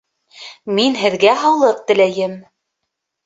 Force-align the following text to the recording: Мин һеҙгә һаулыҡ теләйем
Мин 0.77 0.95
һеҙгә 1.01 1.35
һаулыҡ 1.43 1.83
теләйем 1.91 2.33